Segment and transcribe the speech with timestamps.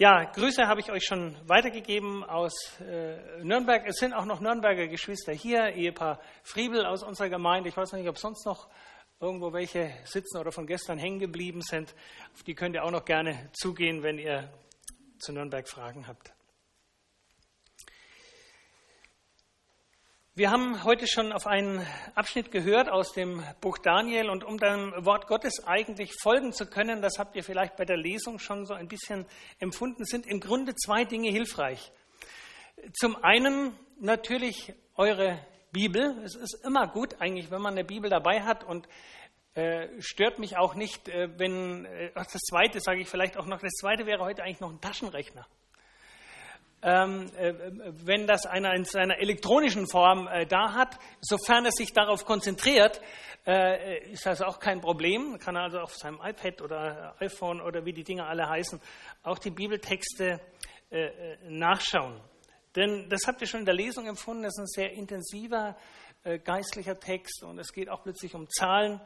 [0.00, 3.86] Ja, Grüße habe ich euch schon weitergegeben aus äh, Nürnberg.
[3.86, 7.68] Es sind auch noch Nürnberger Geschwister hier, Ehepaar Friebel aus unserer Gemeinde.
[7.68, 8.70] Ich weiß nicht, ob sonst noch
[9.20, 11.94] irgendwo welche sitzen oder von gestern hängen geblieben sind.
[12.32, 14.50] Auf die könnt ihr auch noch gerne zugehen, wenn ihr
[15.18, 16.32] zu Nürnberg Fragen habt.
[20.36, 21.84] Wir haben heute schon auf einen
[22.14, 27.02] Abschnitt gehört aus dem Buch Daniel und um dem Wort Gottes eigentlich folgen zu können,
[27.02, 29.26] das habt ihr vielleicht bei der Lesung schon so ein bisschen
[29.58, 31.90] empfunden, sind im Grunde zwei Dinge hilfreich.
[32.92, 36.22] Zum einen natürlich eure Bibel.
[36.24, 38.86] Es ist immer gut eigentlich, wenn man eine Bibel dabei hat und
[39.54, 43.58] äh, stört mich auch nicht, äh, wenn, äh, das zweite sage ich vielleicht auch noch,
[43.58, 45.44] das zweite wäre heute eigentlich noch ein Taschenrechner.
[46.82, 47.52] Ähm, äh,
[48.06, 53.02] wenn das einer in seiner elektronischen Form äh, da hat, sofern er sich darauf konzentriert,
[53.46, 55.38] äh, ist das auch kein Problem.
[55.38, 58.80] Kann er also auf seinem iPad oder iPhone oder wie die Dinge alle heißen,
[59.22, 60.40] auch die Bibeltexte
[61.48, 62.20] nachschauen.
[62.74, 65.76] Denn das habt ihr schon in der Lesung empfunden, das ist ein sehr intensiver
[66.42, 69.00] geistlicher Text und es geht auch plötzlich um Zahlen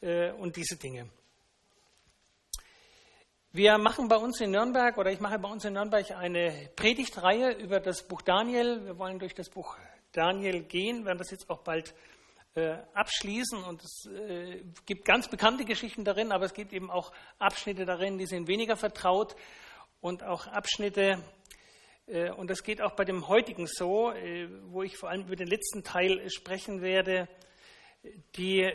[0.00, 1.10] und diese Dinge.
[3.52, 7.52] Wir machen bei uns in Nürnberg oder ich mache bei uns in Nürnberg eine Predigtreihe
[7.52, 8.84] über das Buch Daniel.
[8.84, 9.78] Wir wollen durch das Buch
[10.12, 11.94] Daniel gehen, werden das jetzt auch bald
[12.54, 17.10] äh, abschließen und es äh, gibt ganz bekannte Geschichten darin, aber es gibt eben auch
[17.38, 19.34] Abschnitte darin, die sind weniger vertraut
[20.02, 21.24] und auch Abschnitte,
[22.06, 25.36] äh, und das geht auch bei dem heutigen so, äh, wo ich vor allem über
[25.36, 27.28] den letzten Teil sprechen werde,
[28.36, 28.70] die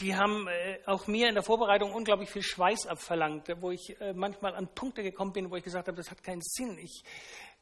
[0.00, 4.12] die haben äh, auch mir in der Vorbereitung unglaublich viel Schweiß abverlangt, wo ich äh,
[4.14, 6.78] manchmal an Punkte gekommen bin, wo ich gesagt habe, das hat keinen Sinn.
[6.78, 7.04] Ich,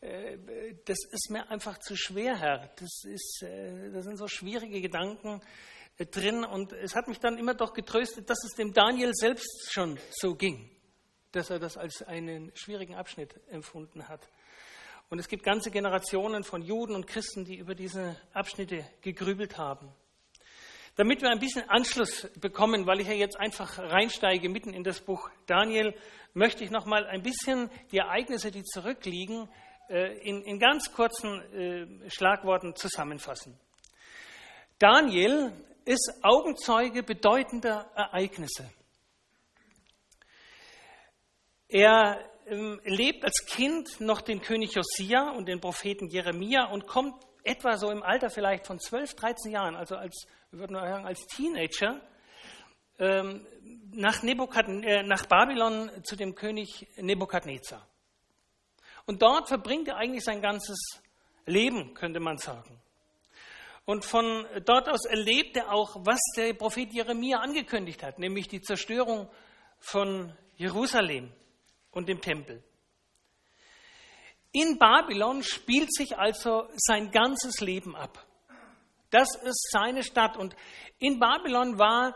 [0.01, 0.39] äh,
[0.85, 2.71] das ist mir einfach zu schwer, Herr.
[2.77, 3.45] Das, ist,
[3.93, 5.41] das sind so schwierige Gedanken
[6.11, 6.45] drin.
[6.45, 10.35] Und es hat mich dann immer doch getröstet, dass es dem Daniel selbst schon so
[10.35, 10.71] ging,
[11.33, 14.29] dass er das als einen schwierigen Abschnitt empfunden hat.
[15.11, 19.93] Und es gibt ganze Generationen von Juden und Christen, die über diese Abschnitte gegrübelt haben.
[20.99, 25.01] Damit wir ein bisschen Anschluss bekommen, weil ich ja jetzt einfach reinsteige mitten in das
[25.01, 25.95] Buch Daniel,
[26.35, 29.49] möchte ich noch mal ein bisschen die Ereignisse, die zurückliegen,
[29.89, 33.57] äh, in, in ganz kurzen äh, Schlagworten zusammenfassen.
[34.81, 35.53] Daniel
[35.85, 38.69] ist Augenzeuge bedeutender Ereignisse.
[41.69, 47.15] Er ähm, lebt als Kind noch den König Josia und den Propheten Jeremia und kommt
[47.45, 51.27] etwa so im Alter vielleicht von 12, 13 Jahren, also als wir würden sagen, als
[51.27, 52.01] Teenager
[52.99, 53.47] ähm,
[53.93, 57.87] nach, äh, nach Babylon zu dem König Nebukadnezar.
[59.07, 60.79] Und dort verbringt er eigentlich sein ganzes
[61.47, 62.81] Leben, könnte man sagen.
[63.85, 68.61] Und von dort aus erlebt er auch, was der Prophet Jeremia angekündigt hat, nämlich die
[68.61, 69.31] Zerstörung
[69.79, 71.33] von Jerusalem
[71.91, 72.63] und dem Tempel.
[74.53, 78.28] In Babylon spielt sich also sein ganzes Leben ab.
[79.11, 80.37] Das ist seine Stadt.
[80.37, 80.55] Und
[80.99, 82.15] in Babylon war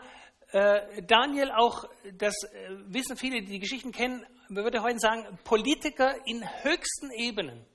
[0.51, 1.85] äh, Daniel auch,
[2.17, 7.11] das äh, wissen viele, die die Geschichten kennen, man würde heute sagen, Politiker in höchsten
[7.11, 7.65] Ebenen.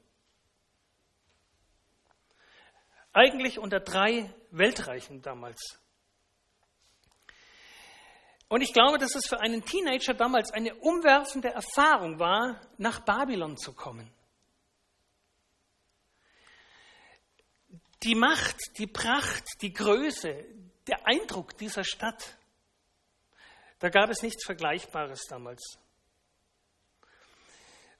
[3.13, 5.81] Eigentlich unter drei Weltreichen damals.
[8.49, 13.57] Und ich glaube, dass es für einen Teenager damals eine umwerfende Erfahrung war, nach Babylon
[13.57, 14.11] zu kommen.
[18.05, 20.45] Die Macht, die Pracht, die Größe,
[20.87, 22.37] der Eindruck dieser Stadt,
[23.81, 25.79] da gab es nichts Vergleichbares damals.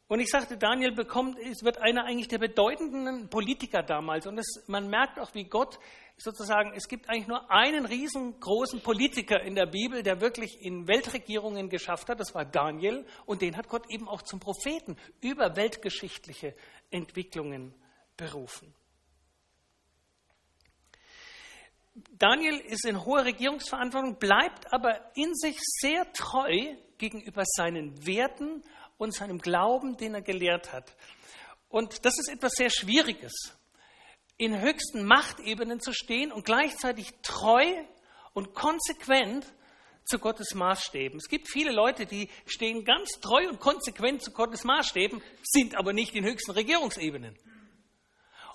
[0.09, 4.27] Und ich sagte, Daniel bekommt, es wird einer eigentlich der bedeutenden Politiker damals.
[4.27, 5.79] Und es, man merkt auch, wie Gott
[6.17, 11.69] sozusagen, es gibt eigentlich nur einen riesengroßen Politiker in der Bibel, der wirklich in Weltregierungen
[11.69, 12.21] geschafft hat.
[12.21, 13.05] Das war Daniel.
[13.27, 16.55] Und den hat Gott eben auch zum Propheten über weltgeschichtliche
[16.91, 17.75] Entwicklungen
[18.17, 18.75] berufen.
[22.13, 28.63] Daniel ist in hoher Regierungsverantwortung, bleibt aber in sich sehr treu gegenüber seinen Werten
[28.99, 30.95] und seinem Glauben, den er gelehrt hat.
[31.69, 33.33] Und das ist etwas sehr Schwieriges,
[34.37, 37.65] in höchsten Machtebenen zu stehen und gleichzeitig treu
[38.33, 39.47] und konsequent
[40.05, 41.19] zu Gottes Maßstäben.
[41.19, 45.93] Es gibt viele Leute, die stehen ganz treu und konsequent zu Gottes Maßstäben, sind aber
[45.93, 47.37] nicht in höchsten Regierungsebenen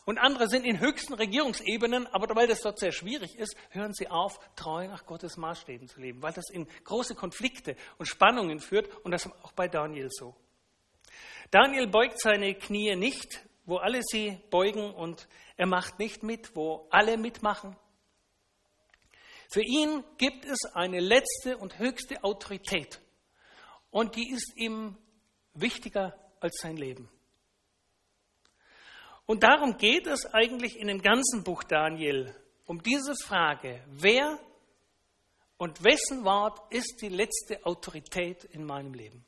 [0.05, 4.09] und andere sind in höchsten Regierungsebenen, aber weil das dort sehr schwierig ist, hören sie
[4.09, 8.93] auf, treu nach Gottes Maßstäben zu leben, weil das in große Konflikte und Spannungen führt
[9.05, 10.35] und das auch bei Daniel so.
[11.51, 16.87] Daniel beugt seine Knie nicht, wo alle sie beugen und er macht nicht mit, wo
[16.89, 17.75] alle mitmachen.
[19.51, 22.99] Für ihn gibt es eine letzte und höchste Autorität
[23.91, 24.97] und die ist ihm
[25.53, 27.07] wichtiger als sein Leben.
[29.25, 32.35] Und darum geht es eigentlich in dem ganzen Buch Daniel,
[32.65, 34.39] um diese Frage, wer
[35.57, 39.25] und wessen Wort ist die letzte Autorität in meinem Leben?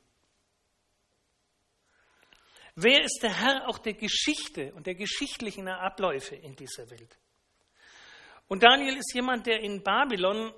[2.74, 7.18] Wer ist der Herr auch der Geschichte und der geschichtlichen Abläufe in dieser Welt?
[8.48, 10.52] Und Daniel ist jemand, der in Babylon,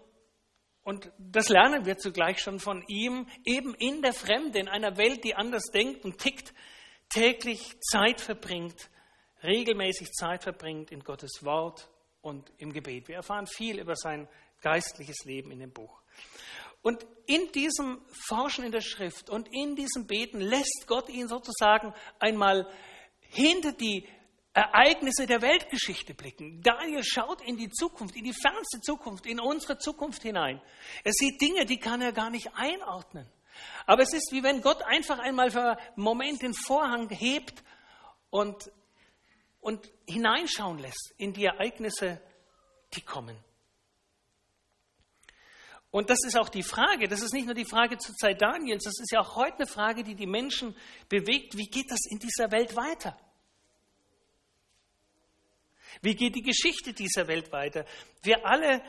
[0.83, 5.23] und das lernen wir zugleich schon von ihm, eben in der Fremde, in einer Welt,
[5.23, 6.53] die anders denkt und tickt,
[7.09, 8.91] täglich Zeit verbringt,
[9.43, 11.89] regelmäßig Zeit verbringt in Gottes Wort
[12.21, 13.09] und im Gebet.
[13.09, 14.29] Wir erfahren viel über sein
[14.61, 16.01] geistliches Leben in dem Buch.
[16.83, 21.93] Und in diesem Forschen in der Schrift und in diesem Beten lässt Gott ihn sozusagen
[22.19, 22.69] einmal
[23.21, 24.09] hinter die
[24.53, 26.63] Ereignisse der Weltgeschichte blicken.
[26.63, 30.61] Daniel schaut in die Zukunft, in die fernste Zukunft, in unsere Zukunft hinein.
[31.05, 33.29] Er sieht Dinge, die kann er gar nicht einordnen.
[33.87, 37.63] Aber es ist wie wenn Gott einfach einmal für einen Moment den Vorhang hebt
[38.31, 38.71] und,
[39.61, 42.21] und hineinschauen lässt in die Ereignisse,
[42.95, 43.37] die kommen.
[45.91, 48.85] Und das ist auch die Frage, das ist nicht nur die Frage zur Zeit Daniels,
[48.85, 50.77] das ist ja auch heute eine Frage, die die Menschen
[51.09, 51.57] bewegt.
[51.57, 53.19] Wie geht das in dieser Welt weiter?
[56.03, 57.87] Wie geht die Geschichte dieser Welt weiter?
[58.23, 58.83] Wir alle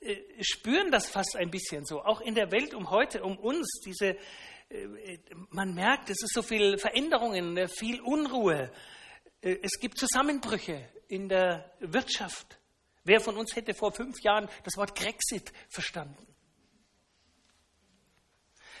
[0.00, 3.80] äh, spüren das fast ein bisschen so, auch in der Welt um heute, um uns.
[3.84, 4.16] Diese,
[4.68, 5.18] äh,
[5.50, 8.72] man merkt, es ist so viel Veränderungen, äh, viel Unruhe.
[9.40, 12.58] Äh, es gibt Zusammenbrüche in der Wirtschaft.
[13.04, 16.26] Wer von uns hätte vor fünf Jahren das Wort Grexit verstanden?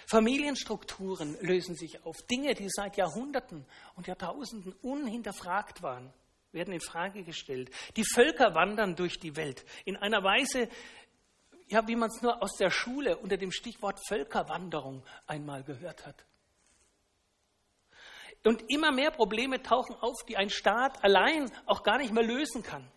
[0.06, 2.16] Familienstrukturen lösen sich auf.
[2.22, 3.64] Dinge, die seit Jahrhunderten
[3.94, 6.12] und Jahrtausenden unhinterfragt waren,
[6.50, 7.70] werden in Frage gestellt.
[7.96, 10.68] Die Völker wandern durch die Welt in einer Weise,
[11.68, 16.26] ja, wie man es nur aus der Schule unter dem Stichwort Völkerwanderung einmal gehört hat.
[18.44, 22.62] Und immer mehr Probleme tauchen auf, die ein Staat allein auch gar nicht mehr lösen
[22.62, 22.90] kann.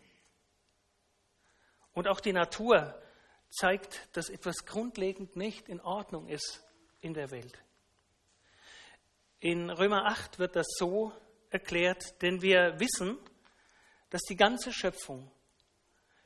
[1.94, 3.00] Und auch die Natur
[3.50, 6.64] zeigt, dass etwas grundlegend nicht in Ordnung ist
[7.02, 7.58] in der Welt.
[9.40, 11.12] In Römer 8 wird das so
[11.50, 13.18] erklärt, denn wir wissen,
[14.10, 15.30] dass die ganze Schöpfung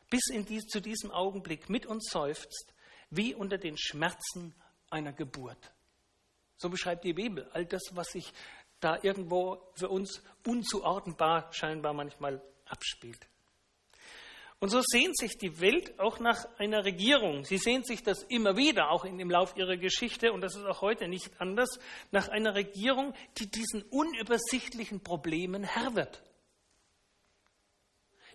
[0.10, 2.74] bis die, zu diesem Augenblick mit uns seufzt,
[3.10, 4.56] wie unter den Schmerzen
[4.90, 5.74] einer Geburt.
[6.58, 8.32] So beschreibt die Bibel all das, was sich
[8.80, 13.28] da irgendwo für uns unzuordnenbar scheinbar manchmal abspielt.
[14.60, 17.46] Und so sehnt sich die Welt auch nach einer Regierung.
[17.46, 20.82] Sie sehnt sich das immer wieder, auch dem Lauf ihrer Geschichte, und das ist auch
[20.82, 21.80] heute nicht anders,
[22.12, 26.24] nach einer Regierung, die diesen unübersichtlichen Problemen Herr wird.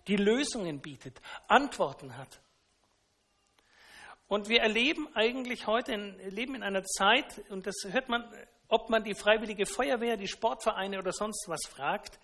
[0.07, 2.39] Die Lösungen bietet, Antworten hat.
[4.27, 8.23] Und wir erleben eigentlich heute, leben in einer Zeit, und das hört man,
[8.73, 12.19] ob man die Freiwillige Feuerwehr, die Sportvereine oder sonst was fragt,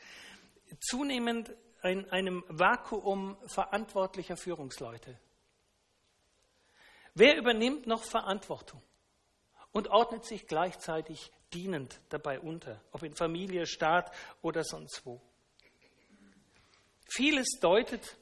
[0.80, 5.20] zunehmend in einem Vakuum verantwortlicher Führungsleute.
[7.14, 8.82] Wer übernimmt noch Verantwortung
[9.74, 14.12] und ordnet sich gleichzeitig dienend dabei unter, ob in Familie, Staat
[14.42, 15.22] oder sonst wo?
[17.12, 18.18] Vieles deutet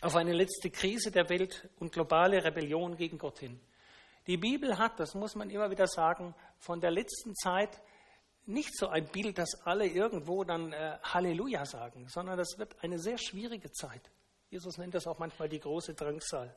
[0.00, 3.60] auf eine letzte Krise der Welt und globale Rebellion gegen Gott hin.
[4.26, 6.34] Die Bibel hat, das muss man immer wieder sagen,
[6.64, 7.80] von der letzten Zeit
[8.46, 12.98] nicht so ein Bild, dass alle irgendwo dann äh, Halleluja sagen, sondern das wird eine
[12.98, 14.10] sehr schwierige Zeit.
[14.50, 16.54] Jesus nennt das auch manchmal die große Drangsal.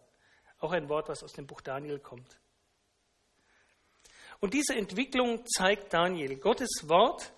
[0.60, 2.40] Auch ein Wort, was aus dem Buch Daniel kommt.
[4.40, 6.38] Und diese Entwicklung zeigt Daniel.
[6.38, 7.34] Gottes Wort,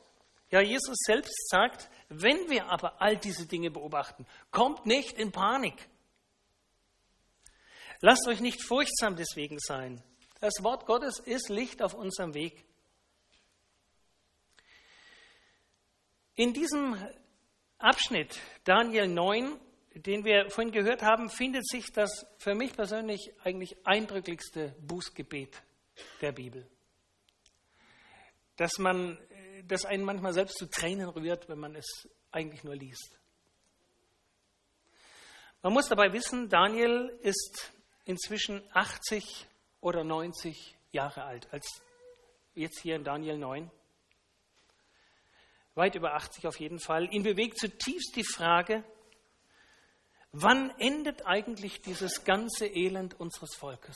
[0.49, 5.89] ja, Jesus selbst sagt, wenn wir aber all diese Dinge beobachten, kommt nicht in Panik.
[8.01, 10.01] Lasst euch nicht furchtsam deswegen sein.
[10.39, 12.63] Das Wort Gottes ist Licht auf unserem Weg.
[16.35, 16.95] In diesem
[17.77, 19.59] Abschnitt, Daniel 9,
[19.95, 25.61] den wir vorhin gehört haben, findet sich das für mich persönlich eigentlich eindrücklichste Bußgebet
[26.21, 26.65] der Bibel.
[28.55, 29.19] Dass man,
[29.65, 33.19] das einen manchmal selbst zu Tränen rührt, wenn man es eigentlich nur liest.
[35.61, 37.73] Man muss dabei wissen, Daniel ist
[38.05, 39.48] inzwischen 80
[39.81, 41.81] oder 90 Jahre alt, als
[42.53, 43.71] jetzt hier in Daniel 9
[45.79, 47.11] weit über 80 auf jeden Fall.
[47.11, 48.83] Ihn bewegt zutiefst die Frage,
[50.31, 53.95] wann endet eigentlich dieses ganze Elend unseres Volkes?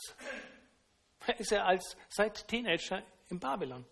[1.25, 3.85] Er ist ja als seit Teenager in Babylon.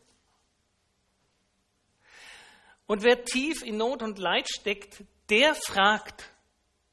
[2.88, 6.30] Und wer tief in Not und Leid steckt, der fragt,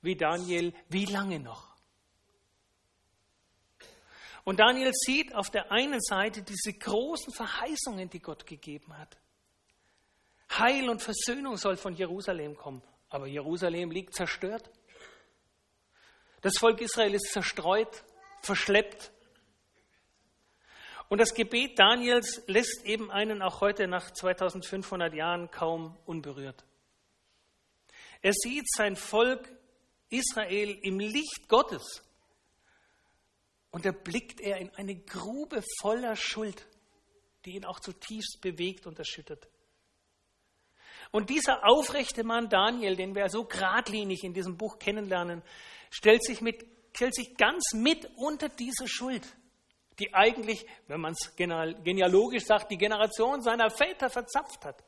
[0.00, 1.67] wie Daniel, wie lange noch?
[4.48, 9.18] Und Daniel sieht auf der einen Seite diese großen Verheißungen, die Gott gegeben hat.
[10.50, 12.80] Heil und Versöhnung soll von Jerusalem kommen.
[13.10, 14.70] Aber Jerusalem liegt zerstört.
[16.40, 18.04] Das Volk Israel ist zerstreut,
[18.40, 19.12] verschleppt.
[21.10, 26.64] Und das Gebet Daniels lässt eben einen auch heute nach 2500 Jahren kaum unberührt.
[28.22, 29.46] Er sieht sein Volk
[30.08, 32.02] Israel im Licht Gottes
[33.70, 36.66] und da blickt er in eine Grube voller Schuld,
[37.44, 39.48] die ihn auch zutiefst bewegt und erschüttert.
[41.10, 45.42] Und dieser aufrechte Mann Daniel, den wir so geradlinig in diesem Buch kennenlernen,
[45.90, 49.26] stellt sich, mit, stellt sich ganz mit unter diese Schuld,
[49.98, 54.84] die eigentlich, wenn man es genealogisch sagt, die Generation seiner Väter verzapft hat.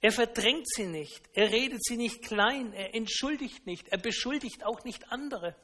[0.00, 4.84] Er verdrängt sie nicht, er redet sie nicht klein, er entschuldigt nicht, er beschuldigt auch
[4.84, 5.56] nicht andere.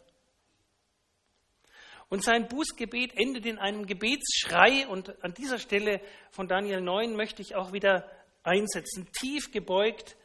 [2.12, 7.40] Und sein Bußgebet endet in einem Gebetsschrei und an dieser Stelle von Daniel 9 möchte
[7.40, 8.06] ich auch wieder
[8.42, 9.10] einsetzen.
[9.18, 10.18] Tief gebeugt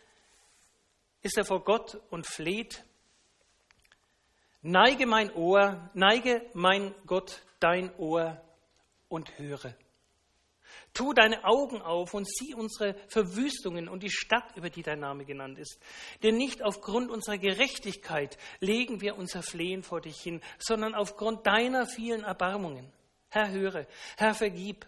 [1.21, 2.83] ist er vor Gott und fleht.
[4.61, 8.41] Neige mein Ohr, neige mein Gott dein Ohr
[9.07, 9.73] und höre.
[10.93, 15.25] Tu deine Augen auf und sieh unsere Verwüstungen und die Stadt, über die dein Name
[15.25, 15.79] genannt ist.
[16.23, 21.85] Denn nicht aufgrund unserer Gerechtigkeit legen wir unser Flehen vor dich hin, sondern aufgrund deiner
[21.85, 22.91] vielen Erbarmungen.
[23.29, 23.85] Herr, höre,
[24.17, 24.87] Herr, vergib.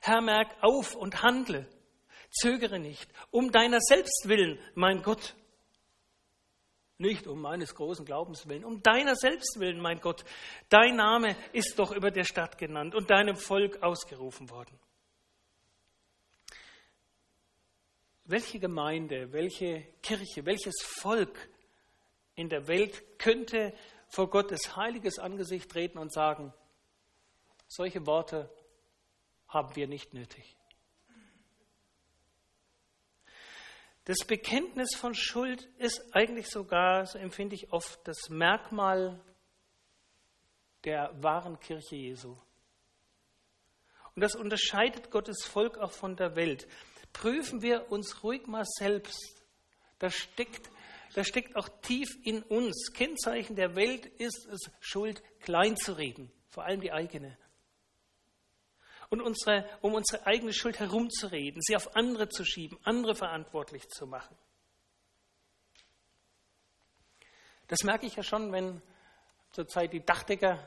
[0.00, 1.66] Herr, merk auf und handle.
[2.30, 5.34] Zögere nicht, um deiner selbst willen, mein Gott.
[6.98, 10.24] Nicht um meines großen Glaubens willen, um deiner selbst willen, mein Gott.
[10.68, 14.78] Dein Name ist doch über der Stadt genannt und deinem Volk ausgerufen worden.
[18.24, 21.48] Welche Gemeinde, welche Kirche, welches Volk
[22.34, 23.74] in der Welt könnte
[24.08, 26.52] vor Gottes heiliges Angesicht treten und sagen,
[27.68, 28.50] solche Worte
[29.48, 30.56] haben wir nicht nötig.
[34.06, 39.18] Das Bekenntnis von Schuld ist eigentlich sogar, so empfinde ich oft, das Merkmal
[40.84, 42.36] der wahren Kirche Jesu.
[44.14, 46.68] Und das unterscheidet Gottes Volk auch von der Welt
[47.14, 49.42] prüfen wir uns ruhig mal selbst.
[49.98, 50.70] Da steckt,
[51.14, 52.92] da steckt auch tief in uns.
[52.92, 57.38] Kennzeichen der Welt ist es, Schuld klein zu reden, vor allem die eigene.
[59.08, 64.06] Und unsere, um unsere eigene Schuld herumzureden, sie auf andere zu schieben, andere verantwortlich zu
[64.06, 64.36] machen.
[67.68, 68.82] Das merke ich ja schon, wenn
[69.52, 70.58] zurzeit die Dachdecker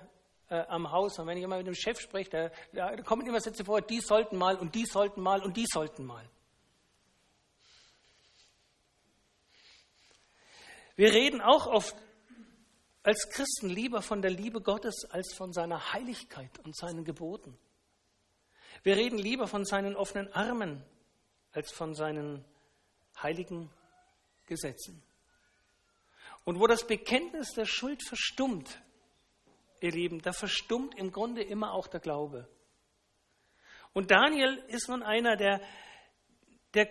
[0.50, 3.40] äh, am Haus und wenn ich immer mit dem Chef spreche, da, da kommen immer
[3.42, 6.28] Sätze vor, die sollten mal und die sollten mal und die sollten mal.
[10.96, 11.96] Wir reden auch oft
[13.04, 17.58] als Christen lieber von der Liebe Gottes als von seiner Heiligkeit und seinen Geboten.
[18.84, 20.84] Wir reden lieber von seinen offenen Armen
[21.52, 22.44] als von seinen
[23.22, 23.70] heiligen
[24.46, 25.04] Gesetzen.
[26.46, 28.82] Und wo das Bekenntnis der Schuld verstummt,
[29.82, 32.48] ihr Lieben, da verstummt im Grunde immer auch der Glaube.
[33.94, 35.62] Und Daniel ist nun einer, der,
[36.74, 36.88] der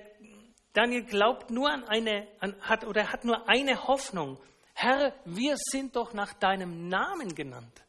[0.73, 4.38] Daniel glaubt nur an eine, an, hat oder hat nur eine Hoffnung.
[4.75, 7.83] Herr, wir sind doch nach deinem Namen genannt.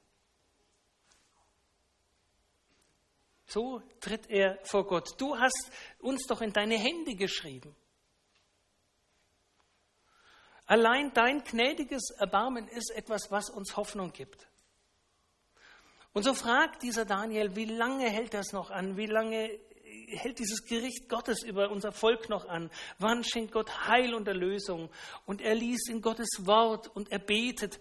[3.48, 5.20] So tritt er vor Gott.
[5.20, 7.76] Du hast uns doch in deine Hände geschrieben.
[10.66, 14.48] Allein dein gnädiges Erbarmen ist etwas, was uns Hoffnung gibt.
[16.18, 18.98] Und so fragt dieser Daniel, wie lange hält das noch an?
[18.98, 19.52] Wie lange
[20.08, 22.72] hält dieses Gericht Gottes über unser Volk noch an?
[22.98, 24.90] Wann schenkt Gott Heil und Erlösung?
[25.28, 27.80] Und er liest in Gottes Wort und er betet.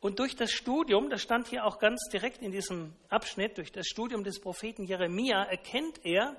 [0.00, 3.86] Und durch das Studium, das stand hier auch ganz direkt in diesem Abschnitt, durch das
[3.86, 6.34] Studium des Propheten Jeremia, erkennt er,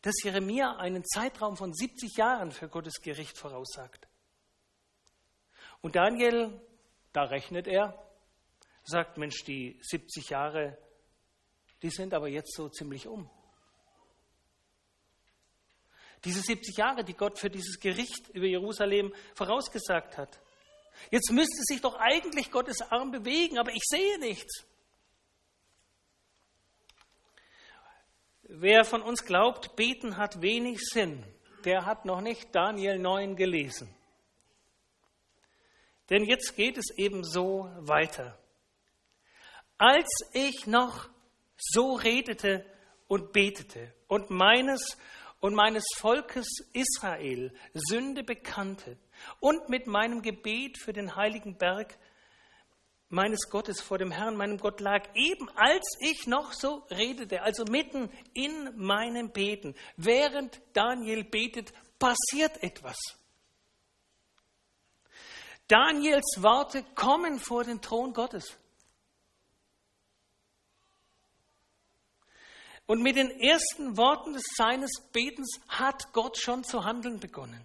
[0.00, 4.08] dass Jeremia einen Zeitraum von 70 Jahren für Gottes Gericht voraussagt.
[5.82, 6.60] Und Daniel,
[7.12, 7.96] da rechnet er,
[8.84, 10.78] sagt, Mensch, die 70 Jahre,
[11.82, 13.28] die sind aber jetzt so ziemlich um.
[16.24, 20.40] Diese 70 Jahre, die Gott für dieses Gericht über Jerusalem vorausgesagt hat.
[21.10, 24.64] Jetzt müsste sich doch eigentlich Gottes Arm bewegen, aber ich sehe nichts.
[28.42, 31.24] Wer von uns glaubt, beten hat wenig Sinn,
[31.64, 33.92] der hat noch nicht Daniel 9 gelesen.
[36.10, 38.38] Denn jetzt geht es eben so weiter.
[39.82, 41.08] Als ich noch
[41.56, 42.64] so redete
[43.08, 44.96] und betete und meines
[45.40, 48.96] und meines Volkes Israel Sünde bekannte
[49.40, 51.98] und mit meinem Gebet für den heiligen Berg
[53.08, 57.64] meines Gottes vor dem Herrn, meinem Gott lag, eben als ich noch so redete, also
[57.64, 59.74] mitten in meinem Beten.
[59.96, 62.98] Während Daniel betet, passiert etwas.
[65.66, 68.56] Daniels Worte kommen vor den Thron Gottes.
[72.86, 77.64] Und mit den ersten Worten seines Betens hat Gott schon zu handeln begonnen.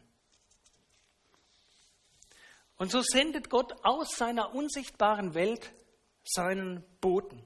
[2.77, 5.73] Und so sendet Gott aus seiner unsichtbaren Welt
[6.23, 7.45] seinen Boten.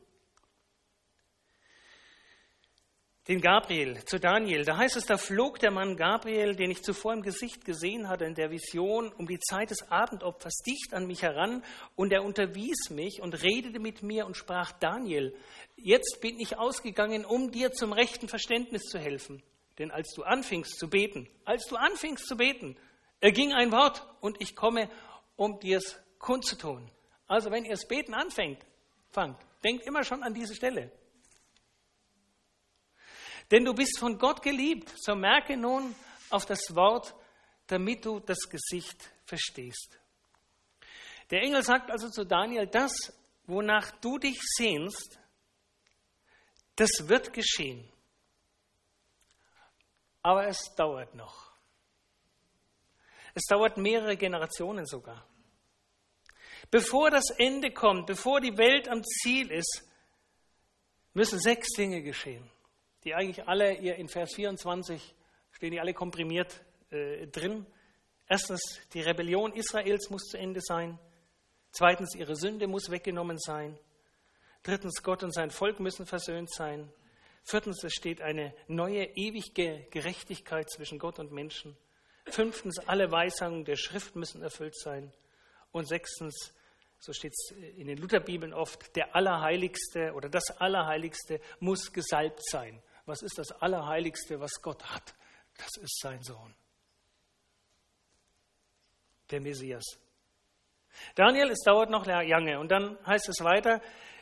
[3.31, 4.65] Den Gabriel zu Daniel.
[4.65, 8.25] Da heißt es, da flog der Mann Gabriel, den ich zuvor im Gesicht gesehen hatte
[8.25, 11.63] in der Vision, um die Zeit des Abendopfers dicht an mich heran
[11.95, 15.33] und er unterwies mich und redete mit mir und sprach, Daniel,
[15.77, 19.41] jetzt bin ich ausgegangen, um dir zum rechten Verständnis zu helfen.
[19.79, 22.75] Denn als du anfingst zu beten, als du anfingst zu beten,
[23.21, 24.89] erging ein Wort und ich komme
[25.37, 26.91] um dir es kundzutun.
[27.27, 28.59] Also wenn ihr das Beten anfängt,
[29.09, 30.91] fangt, denkt immer schon an diese Stelle.
[33.51, 35.93] Denn du bist von Gott geliebt, so merke nun
[36.29, 37.13] auf das Wort,
[37.67, 39.99] damit du das Gesicht verstehst.
[41.29, 42.91] Der Engel sagt also zu Daniel, das,
[43.45, 45.19] wonach du dich sehnst,
[46.75, 47.87] das wird geschehen.
[50.21, 51.51] Aber es dauert noch.
[53.33, 55.25] Es dauert mehrere Generationen sogar.
[56.69, 59.83] Bevor das Ende kommt, bevor die Welt am Ziel ist,
[61.13, 62.49] müssen sechs Dinge geschehen,
[63.03, 65.15] die eigentlich alle hier in Vers 24
[65.51, 67.65] stehen, die alle komprimiert äh, drin.
[68.27, 68.61] Erstens,
[68.93, 70.99] die Rebellion Israels muss zu Ende sein.
[71.71, 73.77] Zweitens, ihre Sünde muss weggenommen sein.
[74.63, 76.91] Drittens, Gott und sein Volk müssen versöhnt sein.
[77.43, 81.75] Viertens, es steht eine neue, ewige Gerechtigkeit zwischen Gott und Menschen.
[82.25, 85.11] Fünftens, alle Weisungen der Schrift müssen erfüllt sein.
[85.71, 86.53] Und sechstens,
[86.99, 92.81] so steht es in den Lutherbibeln oft, der Allerheiligste oder das Allerheiligste muss gesalbt sein.
[93.11, 95.13] Was ist das Allerheiligste, was Gott hat?
[95.57, 96.55] Das ist sein Sohn,
[99.29, 99.83] der Messias.
[101.15, 102.57] Daniel, es dauert noch lange.
[102.57, 103.81] Und dann heißt es weiter,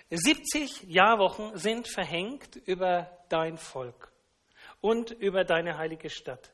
[0.10, 4.12] 70 Jahrwochen sind verhängt über dein Volk
[4.82, 6.52] und über deine heilige Stadt.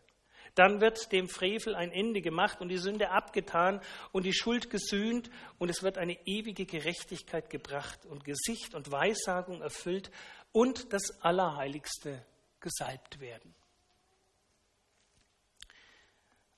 [0.56, 3.80] Dann wird dem Frevel ein Ende gemacht und die Sünde abgetan
[4.12, 9.62] und die Schuld gesühnt und es wird eine ewige Gerechtigkeit gebracht und Gesicht und Weissagung
[9.62, 10.12] erfüllt
[10.56, 12.26] und das Allerheiligste
[12.62, 13.54] gesalbt werden.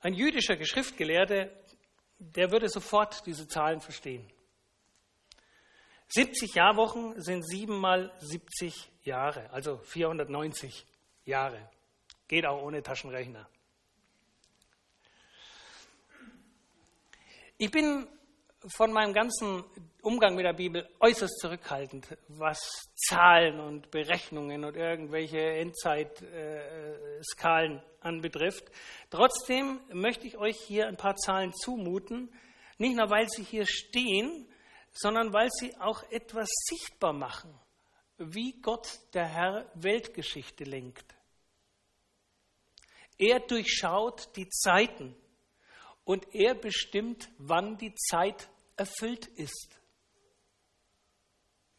[0.01, 1.49] Ein jüdischer Geschriftgelehrter,
[2.19, 4.31] der würde sofort diese Zahlen verstehen.
[6.10, 10.86] 70 Jahrwochen sind sieben mal 70 Jahre, also 490
[11.25, 11.67] Jahre.
[12.27, 13.49] Geht auch ohne Taschenrechner.
[17.57, 18.07] Ich bin
[18.65, 19.63] von meinem ganzen
[20.02, 22.60] Umgang mit der Bibel äußerst zurückhaltend, was
[22.96, 28.72] Zahlen und Berechnungen und irgendwelche Endzeitskalen anbetrifft.
[29.10, 32.32] Trotzdem möchte ich euch hier ein paar Zahlen zumuten,
[32.78, 34.48] nicht nur weil sie hier stehen,
[34.91, 37.54] sondern weil sie auch etwas sichtbar machen,
[38.17, 41.15] wie Gott der Herr Weltgeschichte lenkt.
[43.20, 45.15] Er durchschaut die Zeiten
[46.08, 49.78] und er bestimmt, wann die Zeit erfüllt ist.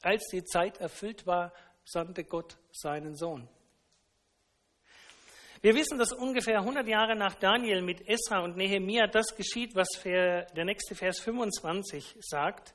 [0.02, 1.50] Als die Zeit erfüllt war,
[1.82, 3.48] sandte Gott seinen Sohn.
[5.62, 9.88] Wir wissen, dass ungefähr 100 Jahre nach Daniel mit Esra und Nehemia das geschieht, was
[10.02, 12.74] der nächste Vers 25 sagt.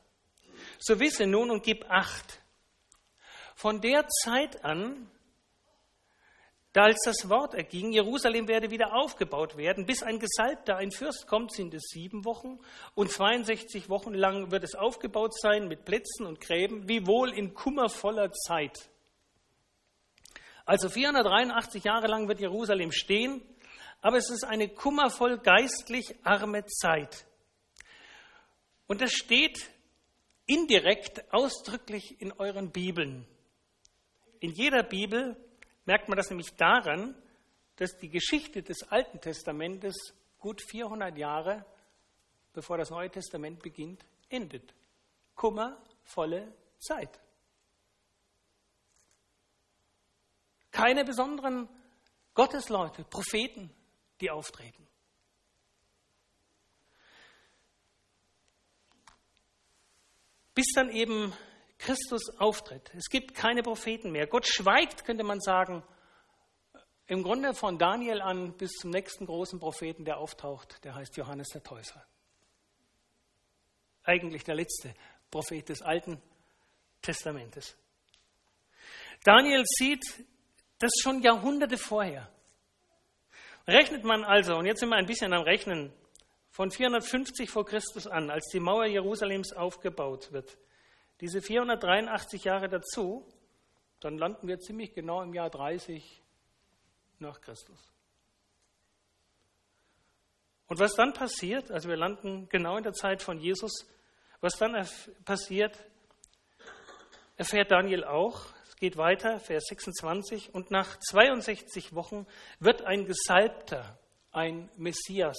[0.79, 2.41] So wisse nun und gib Acht.
[3.55, 5.07] Von der Zeit an
[6.73, 11.27] da als das Wort erging, Jerusalem werde wieder aufgebaut werden, bis ein Gesalbter, ein Fürst
[11.27, 12.59] kommt, sind es sieben Wochen
[12.95, 18.31] und 62 Wochen lang wird es aufgebaut sein mit Plätzen und Gräben, wiewohl in kummervoller
[18.31, 18.89] Zeit.
[20.65, 23.43] Also 483 Jahre lang wird Jerusalem stehen,
[24.01, 27.27] aber es ist eine kummervoll geistlich arme Zeit.
[28.87, 29.69] Und das steht
[30.47, 33.27] indirekt ausdrücklich in euren Bibeln.
[34.39, 35.37] In jeder Bibel
[35.85, 37.15] merkt man das nämlich daran,
[37.75, 39.95] dass die Geschichte des Alten Testamentes
[40.39, 41.65] gut 400 Jahre
[42.53, 44.73] bevor das Neue Testament beginnt, endet.
[45.35, 47.19] Kummervolle Zeit.
[50.71, 51.67] Keine besonderen
[52.33, 53.71] Gottesleute, Propheten,
[54.21, 54.87] die auftreten.
[60.55, 61.33] Bis dann eben
[61.83, 62.91] Christus auftritt.
[62.95, 64.25] Es gibt keine Propheten mehr.
[64.25, 65.83] Gott schweigt, könnte man sagen,
[67.07, 71.49] im Grunde von Daniel an bis zum nächsten großen Propheten, der auftaucht, der heißt Johannes
[71.49, 72.05] der Täufer.
[74.03, 74.93] Eigentlich der letzte
[75.29, 76.21] Prophet des Alten
[77.01, 77.75] Testamentes.
[79.25, 80.03] Daniel sieht
[80.79, 82.29] das schon Jahrhunderte vorher.
[83.67, 85.91] Rechnet man also, und jetzt sind wir ein bisschen am Rechnen,
[86.49, 90.57] von 450 vor Christus an, als die Mauer Jerusalems aufgebaut wird,
[91.23, 93.25] diese 483 Jahre dazu,
[94.01, 96.21] dann landen wir ziemlich genau im Jahr 30
[97.19, 97.93] nach Christus.
[100.67, 103.87] Und was dann passiert, also wir landen genau in der Zeit von Jesus,
[104.41, 104.75] was dann
[105.23, 105.79] passiert,
[107.37, 108.47] erfährt Daniel auch.
[108.67, 110.53] Es geht weiter, Vers 26.
[110.53, 112.27] Und nach 62 Wochen
[112.59, 113.97] wird ein Gesalbter,
[114.33, 115.37] ein Messias,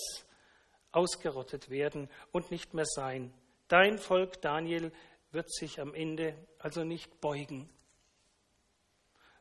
[0.93, 3.35] ausgerottet werden und nicht mehr sein.
[3.69, 4.93] Dein Volk, Daniel,
[5.35, 7.69] wird sich am Ende also nicht beugen,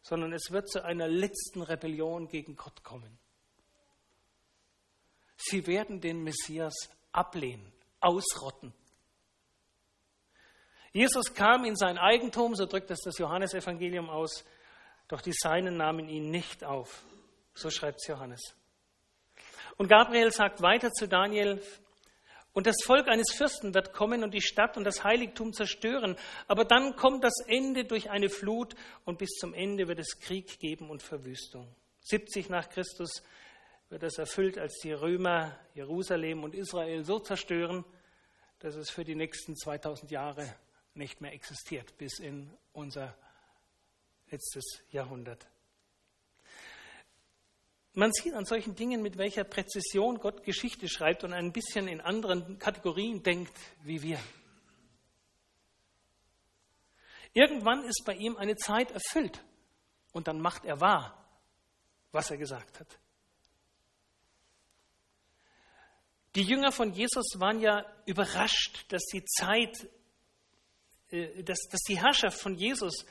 [0.02, 3.18] sondern es wird zu einer letzten Rebellion gegen Gott kommen.
[5.38, 6.74] Sie werden den Messias
[7.12, 8.74] ablehnen, ausrotten.
[10.92, 14.46] Jesus kam in sein Eigentum, so drückt es das Johannesevangelium aus,
[15.08, 17.04] doch die Seinen nahmen ihn nicht auf.
[17.54, 18.42] So schreibt es Johannes.
[19.78, 21.62] Und Gabriel sagt weiter zu Daniel,
[22.54, 26.16] und das Volk eines Fürsten wird kommen und die Stadt und das Heiligtum zerstören.
[26.48, 30.60] Aber dann kommt das Ende durch eine Flut und bis zum Ende wird es Krieg
[30.60, 31.68] geben und Verwüstung.
[32.02, 33.24] 70 nach Christus
[33.90, 37.84] wird es erfüllt, als die Römer Jerusalem und Israel so zerstören,
[38.60, 40.56] dass es für die nächsten 2000 Jahre
[40.94, 43.16] nicht mehr existiert, bis in unser
[44.30, 45.48] letztes Jahrhundert.
[47.94, 52.02] Man sieht an solchen Dingen, mit welcher Präzision Gott Geschichte schreibt und ein bisschen in
[52.02, 54.20] anderen Kategorien denkt wie wir.
[57.34, 59.44] Irgendwann ist bei ihm eine Zeit erfüllt
[60.12, 61.24] und dann macht er wahr,
[62.12, 63.00] was er gesagt hat.
[66.36, 69.88] Die Jünger von Jesus waren ja überrascht, dass die Zeit,
[71.10, 73.06] äh, dass, dass die Herrschaft von Jesus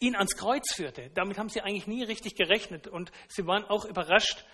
[0.00, 1.10] ihn ans Kreuz führte.
[1.14, 4.44] Damit haben sie eigentlich nie richtig gerechnet und sie waren auch überrascht,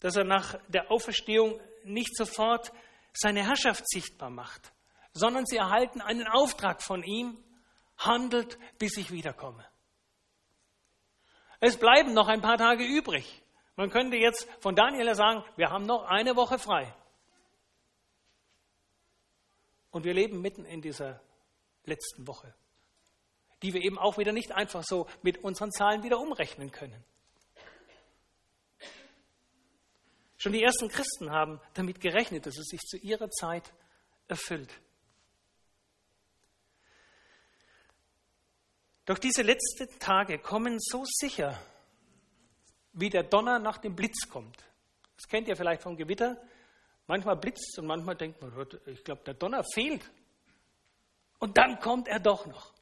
[0.00, 2.72] dass er nach der Auferstehung nicht sofort
[3.14, 4.72] seine Herrschaft sichtbar macht,
[5.12, 7.42] sondern sie erhalten einen Auftrag von ihm,
[7.96, 9.64] handelt, bis ich wiederkomme.
[11.60, 13.42] Es bleiben noch ein paar Tage übrig.
[13.76, 16.94] Man könnte jetzt von Daniel sagen, wir haben noch eine Woche frei.
[19.90, 21.22] Und wir leben mitten in dieser
[21.84, 22.54] letzten Woche
[23.62, 27.02] die wir eben auch wieder nicht einfach so mit unseren Zahlen wieder umrechnen können.
[30.36, 33.72] Schon die ersten Christen haben damit gerechnet, dass es sich zu ihrer Zeit
[34.28, 34.72] erfüllt.
[39.06, 41.58] Doch diese letzten Tage kommen so sicher,
[42.92, 44.56] wie der Donner nach dem Blitz kommt.
[45.16, 46.36] Das kennt ihr vielleicht vom Gewitter.
[47.06, 48.52] Manchmal blitzt und manchmal denkt man,
[48.86, 50.10] ich glaube, der Donner fehlt.
[51.38, 52.74] Und dann kommt er doch noch.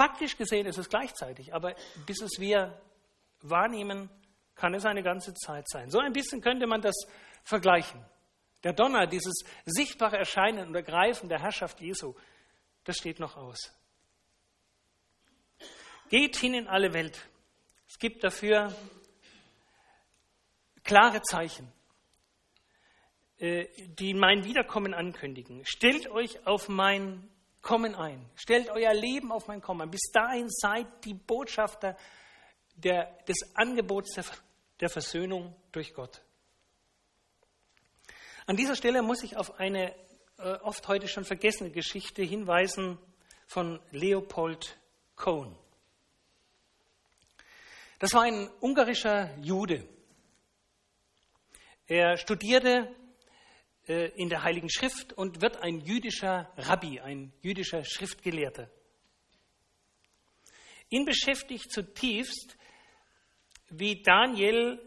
[0.00, 1.74] Faktisch gesehen ist es gleichzeitig, aber
[2.06, 2.80] bis es wir
[3.42, 4.08] wahrnehmen,
[4.54, 5.90] kann es eine ganze Zeit sein.
[5.90, 6.94] So ein bisschen könnte man das
[7.44, 8.02] vergleichen.
[8.64, 12.14] Der Donner, dieses sichtbare Erscheinen und Ergreifen der Herrschaft Jesu,
[12.84, 13.74] das steht noch aus.
[16.08, 17.28] Geht hin in alle Welt.
[17.86, 18.74] Es gibt dafür
[20.82, 21.70] klare Zeichen,
[23.36, 23.66] äh,
[23.98, 25.60] die mein Wiederkommen ankündigen.
[25.66, 27.28] Stellt euch auf mein
[27.62, 28.24] Kommen ein.
[28.36, 29.90] Stellt euer Leben auf mein Kommen.
[29.90, 31.96] Bis dahin seid die Botschafter
[32.74, 34.24] der, des Angebots der,
[34.80, 36.22] der Versöhnung durch Gott.
[38.46, 39.94] An dieser Stelle muss ich auf eine
[40.38, 42.98] äh, oft heute schon vergessene Geschichte hinweisen
[43.46, 44.76] von Leopold
[45.14, 45.54] Cohn.
[47.98, 49.86] Das war ein ungarischer Jude.
[51.86, 52.88] Er studierte
[53.90, 58.70] in der Heiligen Schrift und wird ein jüdischer Rabbi, ein jüdischer Schriftgelehrter.
[60.88, 62.56] Ihn beschäftigt zutiefst,
[63.68, 64.80] wie Daniel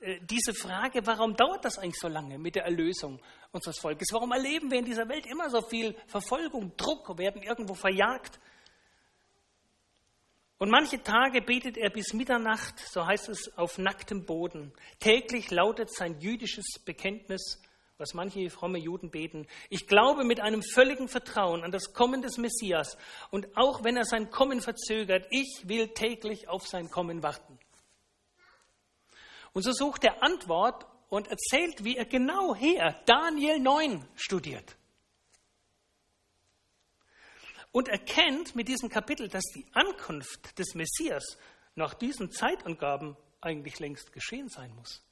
[0.00, 3.20] äh, diese Frage, warum dauert das eigentlich so lange mit der Erlösung
[3.52, 4.08] unseres Volkes?
[4.12, 8.40] Warum erleben wir in dieser Welt immer so viel Verfolgung, Druck, werden irgendwo verjagt?
[10.58, 14.72] Und manche Tage betet er bis Mitternacht, so heißt es, auf nacktem Boden.
[14.98, 17.62] Täglich lautet sein jüdisches Bekenntnis,
[18.00, 19.46] was manche fromme Juden beten.
[19.68, 22.96] Ich glaube mit einem völligen Vertrauen an das Kommen des Messias
[23.30, 27.58] und auch wenn er sein Kommen verzögert, ich will täglich auf sein Kommen warten.
[29.52, 34.76] Und so sucht er Antwort und erzählt, wie er genau her Daniel 9 studiert.
[37.72, 41.36] Und erkennt mit diesem Kapitel, dass die Ankunft des Messias
[41.74, 45.02] nach diesen Zeitangaben eigentlich längst geschehen sein muss.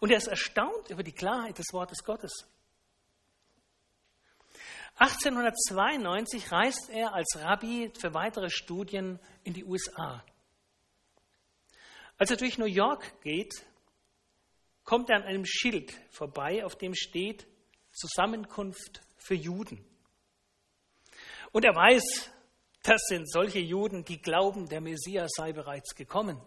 [0.00, 2.46] Und er ist erstaunt über die Klarheit des Wortes Gottes.
[4.96, 10.24] 1892 reist er als Rabbi für weitere Studien in die USA.
[12.18, 13.64] Als er durch New York geht,
[14.84, 17.46] kommt er an einem Schild vorbei, auf dem steht
[17.92, 19.84] Zusammenkunft für Juden.
[21.52, 22.30] Und er weiß,
[22.82, 26.40] das sind solche Juden, die glauben, der Messias sei bereits gekommen.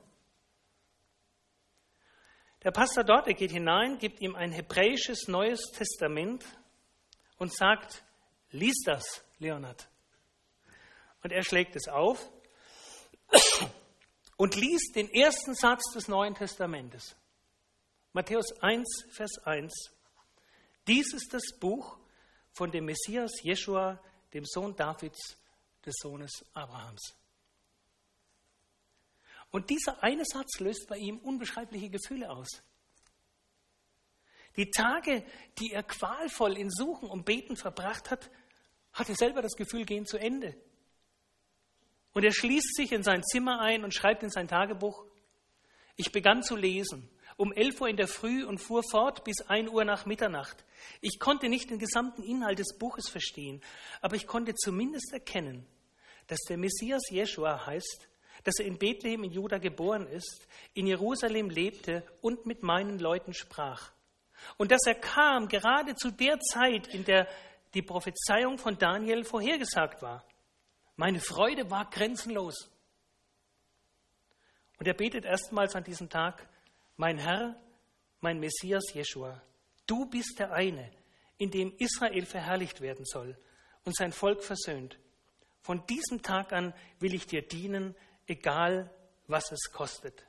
[2.63, 6.45] Der Pastor dort, er geht hinein, gibt ihm ein hebräisches Neues Testament
[7.37, 8.03] und sagt,
[8.51, 9.03] lies das,
[9.39, 9.89] Leonard.
[11.23, 12.29] Und er schlägt es auf
[14.37, 17.17] und liest den ersten Satz des Neuen Testamentes.
[18.13, 19.73] Matthäus 1, Vers 1.
[20.87, 21.97] Dies ist das Buch
[22.53, 23.99] von dem Messias Jeschua,
[24.33, 25.37] dem Sohn Davids,
[25.85, 27.13] des Sohnes Abrahams.
[29.53, 32.49] Und dieser eine Satz löst bei ihm unbeschreibliche Gefühle aus.
[34.57, 35.23] Die Tage,
[35.59, 38.31] die er qualvoll in Suchen und Beten verbracht hat,
[38.93, 40.57] hat er selber das Gefühl, gehen zu Ende.
[42.13, 45.05] Und er schließt sich in sein Zimmer ein und schreibt in sein Tagebuch,
[45.97, 49.69] ich begann zu lesen um 11 Uhr in der Früh und fuhr fort bis 1
[49.69, 50.65] Uhr nach Mitternacht.
[51.01, 53.61] Ich konnte nicht den gesamten Inhalt des Buches verstehen,
[54.01, 55.65] aber ich konnte zumindest erkennen,
[56.27, 58.07] dass der Messias Jeschua heißt,
[58.43, 63.33] dass er in Bethlehem in Juda geboren ist, in Jerusalem lebte und mit meinen Leuten
[63.33, 63.91] sprach.
[64.57, 67.27] Und dass er kam gerade zu der Zeit, in der
[67.73, 70.25] die Prophezeiung von Daniel vorhergesagt war.
[70.95, 72.69] Meine Freude war grenzenlos.
[74.77, 76.47] Und er betet erstmals an diesem Tag,
[76.97, 77.55] mein Herr,
[78.19, 79.41] mein Messias Jeschua,
[79.87, 80.91] du bist der eine,
[81.37, 83.37] in dem Israel verherrlicht werden soll
[83.85, 84.99] und sein Volk versöhnt.
[85.61, 87.95] Von diesem Tag an will ich dir dienen,
[88.27, 88.89] egal
[89.27, 90.25] was es kostet.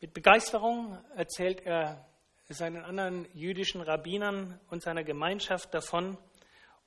[0.00, 2.06] Mit Begeisterung erzählt er
[2.48, 6.18] seinen anderen jüdischen Rabbinern und seiner Gemeinschaft davon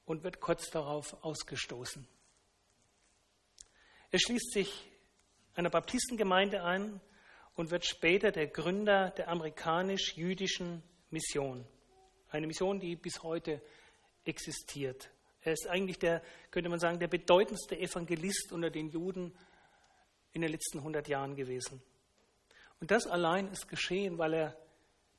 [0.05, 2.07] und wird kurz darauf ausgestoßen.
[4.11, 4.89] Er schließt sich
[5.55, 7.01] einer Baptistengemeinde ein
[7.55, 11.65] und wird später der Gründer der amerikanisch-jüdischen Mission.
[12.29, 13.61] Eine Mission, die bis heute
[14.23, 15.09] existiert.
[15.47, 19.33] Er ist eigentlich der, könnte man sagen, der bedeutendste Evangelist unter den Juden
[20.33, 21.81] in den letzten 100 Jahren gewesen.
[22.79, 24.57] Und das allein ist geschehen, weil er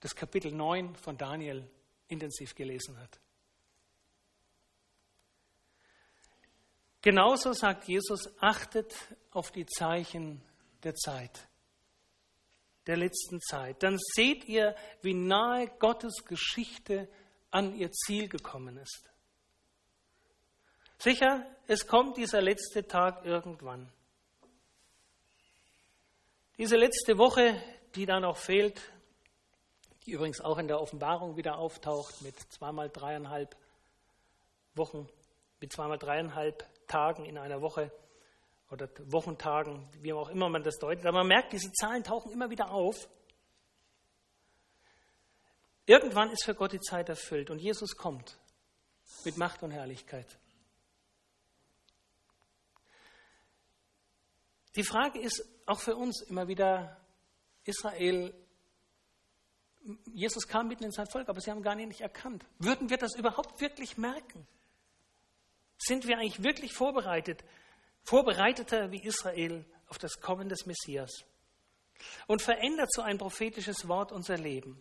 [0.01, 1.69] das Kapitel 9 von Daniel
[2.09, 3.19] intensiv gelesen hat.
[7.01, 8.95] Genauso sagt Jesus, achtet
[9.31, 10.43] auf die Zeichen
[10.83, 11.49] der Zeit
[12.89, 17.07] der letzten Zeit, dann seht ihr, wie nahe Gottes Geschichte
[17.51, 19.11] an ihr Ziel gekommen ist.
[20.99, 23.91] Sicher, es kommt dieser letzte Tag irgendwann.
[26.59, 27.63] Diese letzte Woche,
[27.95, 28.81] die da noch fehlt,
[30.05, 33.57] die übrigens auch in der Offenbarung wieder auftaucht mit zweimal dreieinhalb
[34.75, 35.09] Wochen,
[35.61, 37.93] mit zweimal dreieinhalb Tagen in einer Woche,
[38.71, 41.07] oder Wochentagen, wie auch immer man das deutet.
[41.07, 43.09] Aber man merkt, diese Zahlen tauchen immer wieder auf.
[45.87, 48.39] Irgendwann ist für Gott die Zeit erfüllt und Jesus kommt
[49.25, 50.27] mit Macht und Herrlichkeit.
[54.77, 56.97] Die Frage ist auch für uns immer wieder,
[57.65, 58.35] Israel,
[60.13, 62.45] Jesus kam mitten in sein Volk, aber sie haben gar nicht erkannt.
[62.59, 64.47] Würden wir das überhaupt wirklich merken?
[65.79, 67.45] Sind wir eigentlich wirklich vorbereitet
[68.09, 71.25] vorbereiteter wie Israel auf das Kommen des Messias
[72.27, 74.81] und verändert so ein prophetisches Wort unser Leben.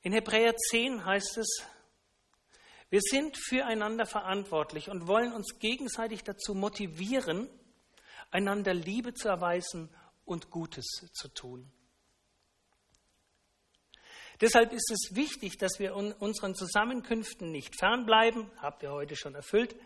[0.00, 1.62] In Hebräer 10 heißt es,
[2.88, 7.50] wir sind füreinander verantwortlich und wollen uns gegenseitig dazu motivieren,
[8.34, 9.88] einander Liebe zu erweisen
[10.24, 11.70] und Gutes zu tun.
[14.40, 19.76] Deshalb ist es wichtig, dass wir unseren Zusammenkünften nicht fernbleiben, habt ihr heute schon erfüllt,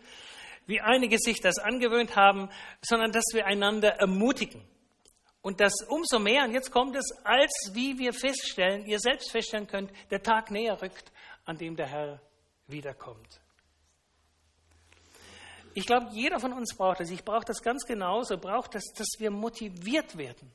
[0.65, 2.49] wie einige sich das angewöhnt haben,
[2.81, 4.67] sondern dass wir einander ermutigen.
[5.41, 9.67] Und das umso mehr, und jetzt kommt es, als wie wir feststellen, ihr selbst feststellen
[9.67, 11.11] könnt, der Tag näher rückt,
[11.45, 12.21] an dem der Herr
[12.67, 13.39] wiederkommt.
[15.73, 17.09] Ich glaube, jeder von uns braucht das.
[17.09, 18.37] Ich brauche das ganz genauso.
[18.37, 20.51] Braucht das, dass wir motiviert werden,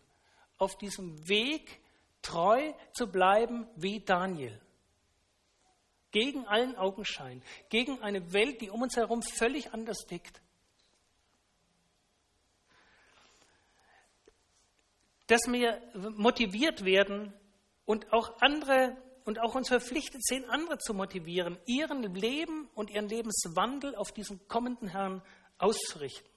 [0.59, 1.81] auf diesem Weg
[2.23, 4.61] treu zu bleiben wie Daniel
[6.11, 10.41] gegen allen Augenschein, gegen eine Welt, die um uns herum völlig anders tickt.
[15.27, 15.83] Dass wir
[16.17, 17.35] motiviert werden
[17.85, 23.09] und auch andere und auch uns verpflichtet sehen, andere zu motivieren, ihren Leben und ihren
[23.09, 25.23] Lebenswandel auf diesen kommenden Herrn
[25.59, 26.31] auszurichten.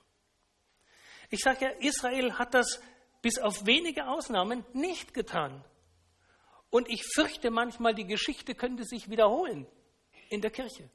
[1.30, 2.80] Ich sage ja, Israel hat das
[3.22, 5.64] bis auf wenige Ausnahmen nicht getan.
[6.70, 9.68] Und ich fürchte manchmal, die Geschichte könnte sich wiederholen
[10.30, 10.90] in der Kirche.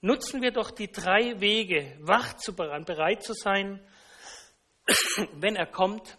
[0.00, 3.80] Nutzen wir doch die drei Wege, wach zu bereit zu sein,
[5.32, 6.18] wenn er kommt,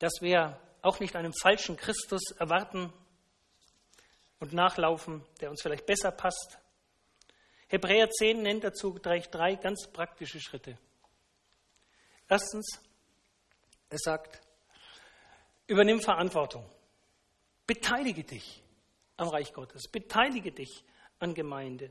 [0.00, 2.92] dass wir auch nicht einen falschen Christus erwarten
[4.40, 6.58] und nachlaufen, der uns vielleicht besser passt.
[7.68, 10.76] Hebräer 10 nennt dazu gleich drei ganz praktische Schritte.
[12.28, 12.80] Erstens,
[13.88, 14.40] er sagt,
[15.66, 16.68] übernimm Verantwortung.
[17.66, 18.62] Beteilige dich
[19.16, 19.88] am Reich Gottes.
[19.88, 20.84] Beteilige dich
[21.18, 21.90] an Gemeinde,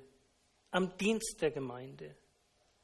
[0.72, 2.16] am Dienst der Gemeinde.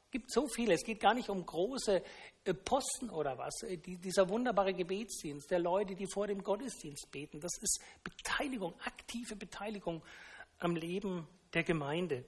[0.08, 0.72] Es gibt so viele.
[0.72, 2.02] Es geht gar nicht um große
[2.44, 3.62] äh, Posten oder was.
[3.62, 9.36] Äh, dieser wunderbare Gebetsdienst der Leute, die vor dem Gottesdienst beten, das ist Beteiligung, aktive
[9.36, 10.02] Beteiligung
[10.58, 12.24] am Leben der Gemeinde.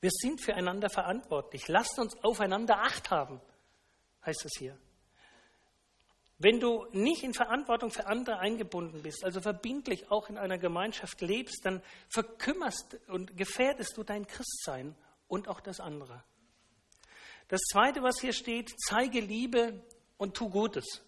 [0.00, 1.68] Wir sind füreinander verantwortlich.
[1.68, 3.40] Lasst uns aufeinander Acht haben
[4.26, 4.76] heißt es hier.
[6.38, 11.20] Wenn du nicht in Verantwortung für andere eingebunden bist, also verbindlich auch in einer Gemeinschaft
[11.20, 14.96] lebst, dann verkümmerst und gefährdest du dein Christsein
[15.28, 16.22] und auch das andere.
[17.48, 19.82] Das Zweite, was hier steht, zeige Liebe
[20.16, 21.02] und tu Gutes.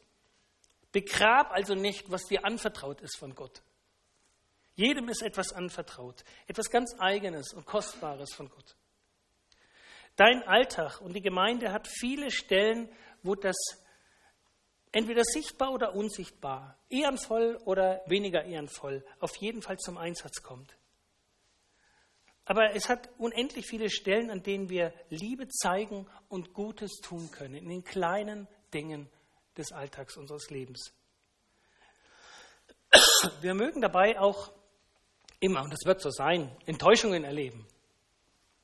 [0.92, 3.62] Begrab also nicht, was dir anvertraut ist von Gott.
[4.74, 8.76] Jedem ist etwas anvertraut, etwas ganz Eigenes und Kostbares von Gott.
[10.16, 12.90] Dein Alltag und die Gemeinde hat viele Stellen,
[13.22, 13.56] wo das
[14.92, 20.76] entweder sichtbar oder unsichtbar, ehrenvoll oder weniger ehrenvoll, auf jeden Fall zum Einsatz kommt.
[22.46, 27.56] Aber es hat unendlich viele Stellen, an denen wir Liebe zeigen und Gutes tun können,
[27.56, 29.10] in den kleinen Dingen
[29.56, 30.92] des Alltags unseres Lebens.
[33.40, 34.52] Wir mögen dabei auch
[35.40, 37.66] immer, und das wird so sein, Enttäuschungen erleben.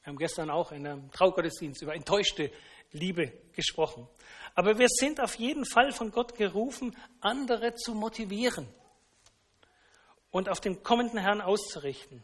[0.03, 2.53] Wir haben gestern auch in einem Traugottesdienst über enttäuschte
[2.93, 4.09] Liebe gesprochen.
[4.55, 8.69] Aber wir sind auf jeden Fall von Gott gerufen, andere zu motivieren
[10.31, 12.23] und auf den kommenden Herrn auszurichten.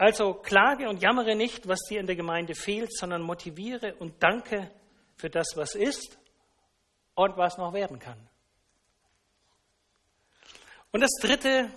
[0.00, 4.70] Also klage und jammere nicht, was dir in der Gemeinde fehlt, sondern motiviere und danke
[5.14, 6.18] für das, was ist
[7.14, 8.18] und was noch werden kann.
[10.90, 11.70] Und das Dritte,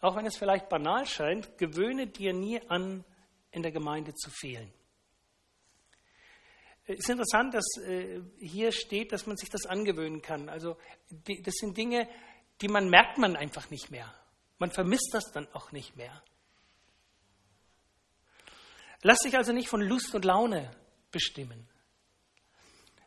[0.00, 3.04] auch wenn es vielleicht banal scheint, gewöhne dir nie an,
[3.50, 4.72] in der Gemeinde zu fehlen.
[6.86, 10.48] Es ist interessant, dass äh, hier steht, dass man sich das angewöhnen kann.
[10.48, 10.78] Also
[11.10, 12.08] das sind Dinge,
[12.62, 14.10] die man merkt man einfach nicht mehr.
[14.56, 16.22] Man vermisst das dann auch nicht mehr.
[19.06, 20.68] Lass dich also nicht von Lust und Laune
[21.12, 21.68] bestimmen.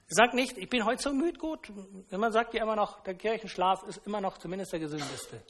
[0.07, 1.69] Sag nicht, ich bin heute so müde gut.
[2.09, 5.43] Man sagt ja immer noch, der Kirchenschlaf ist immer noch zumindest der gesündeste.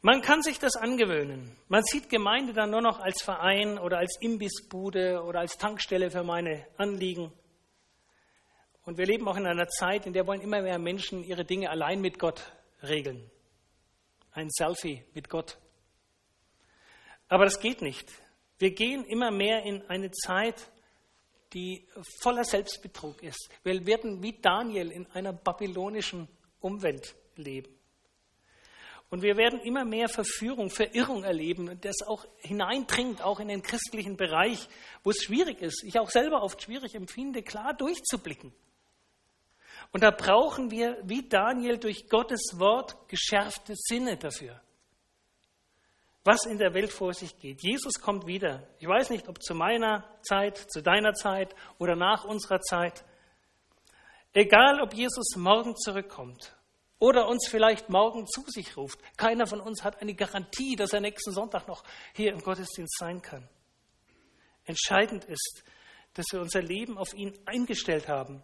[0.00, 1.54] Man kann sich das angewöhnen.
[1.68, 6.24] Man sieht Gemeinde dann nur noch als Verein oder als Imbissbude oder als Tankstelle für
[6.24, 7.30] meine Anliegen.
[8.86, 11.68] Und wir leben auch in einer Zeit, in der wollen immer mehr Menschen ihre Dinge
[11.68, 13.30] allein mit Gott regeln.
[14.32, 15.58] Ein Selfie mit Gott.
[17.28, 18.10] Aber das geht nicht.
[18.58, 20.70] Wir gehen immer mehr in eine Zeit,
[21.52, 21.86] die
[22.20, 23.48] voller Selbstbetrug ist.
[23.62, 26.28] Wir werden wie Daniel in einer babylonischen
[26.60, 27.78] Umwelt leben.
[29.10, 34.18] Und wir werden immer mehr Verführung, Verirrung erleben, das auch hineindringt, auch in den christlichen
[34.18, 34.68] Bereich,
[35.02, 38.52] wo es schwierig ist, ich auch selber oft schwierig empfinde, klar durchzublicken.
[39.92, 44.60] Und da brauchen wir, wie Daniel, durch Gottes Wort geschärfte Sinne dafür.
[46.24, 47.62] Was in der Welt vor sich geht.
[47.62, 48.68] Jesus kommt wieder.
[48.78, 53.04] Ich weiß nicht, ob zu meiner Zeit, zu deiner Zeit oder nach unserer Zeit.
[54.32, 56.54] Egal, ob Jesus morgen zurückkommt
[56.98, 59.00] oder uns vielleicht morgen zu sich ruft.
[59.16, 61.82] Keiner von uns hat eine Garantie, dass er nächsten Sonntag noch
[62.14, 63.48] hier im Gottesdienst sein kann.
[64.64, 65.64] Entscheidend ist,
[66.14, 68.42] dass wir unser Leben auf ihn eingestellt haben.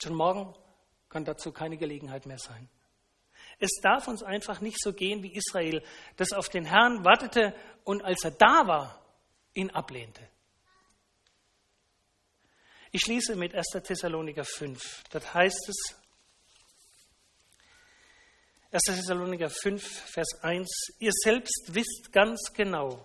[0.00, 0.54] Schon morgen
[1.08, 2.68] kann dazu keine Gelegenheit mehr sein.
[3.58, 5.82] Es darf uns einfach nicht so gehen wie Israel,
[6.16, 9.02] das auf den Herrn wartete und als er da war,
[9.54, 10.28] ihn ablehnte.
[12.92, 13.66] Ich schließe mit 1.
[13.82, 15.04] Thessaloniker 5.
[15.10, 15.96] Das heißt es,
[18.70, 18.82] 1.
[18.84, 20.68] Thessaloniker 5, Vers 1.
[20.98, 23.04] Ihr selbst wisst ganz genau,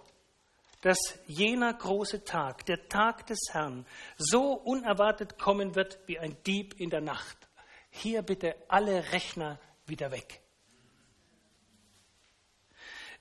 [0.81, 3.85] dass jener große Tag, der Tag des Herrn,
[4.17, 7.37] so unerwartet kommen wird wie ein Dieb in der Nacht.
[7.89, 10.42] Hier bitte alle Rechner wieder weg.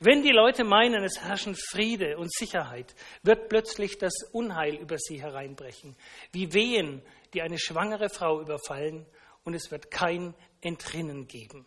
[0.05, 2.93] Wenn die Leute meinen, es herrschen Friede und Sicherheit,
[3.23, 5.95] wird plötzlich das Unheil über sie hereinbrechen,
[6.33, 9.07] wie Wehen, die eine schwangere Frau überfallen,
[9.45, 11.67] und es wird kein Entrinnen geben.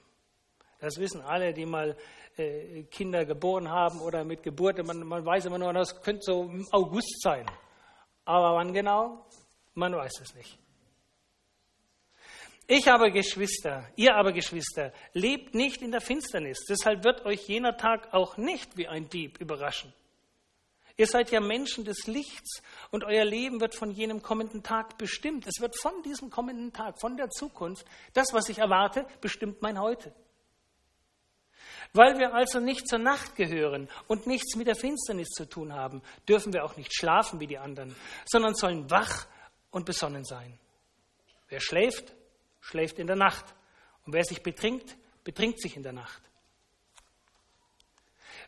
[0.80, 1.96] Das wissen alle, die mal
[2.36, 4.86] äh, Kinder geboren haben oder mit Geburt.
[4.86, 7.46] Man, man weiß immer nur, das könnte so im August sein.
[8.26, 9.26] Aber wann genau?
[9.76, 10.60] Man weiß es nicht.
[12.68, 16.66] Ich aber Geschwister, ihr aber Geschwister, lebt nicht in der Finsternis.
[16.68, 19.94] Deshalb wird euch jener Tag auch nicht wie ein Dieb überraschen.
[20.98, 25.46] Ihr seid ja Menschen des Lichts und euer Leben wird von jenem kommenden Tag bestimmt.
[25.46, 29.80] Es wird von diesem kommenden Tag, von der Zukunft, das, was ich erwarte, bestimmt mein
[29.80, 30.14] Heute.
[31.94, 36.02] Weil wir also nicht zur Nacht gehören und nichts mit der Finsternis zu tun haben,
[36.28, 37.96] dürfen wir auch nicht schlafen wie die anderen,
[38.26, 39.28] sondern sollen wach
[39.72, 40.58] und besonnen sein.
[41.50, 42.16] Wer schläft,
[42.66, 43.46] schläft in der Nacht.
[44.06, 46.22] Und wer sich betrinkt, betrinkt sich in der Nacht.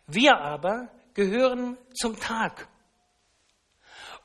[0.07, 2.67] Wir aber gehören zum Tag